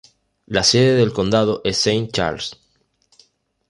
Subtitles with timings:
[0.47, 2.57] La sede del condado es Saint Charles.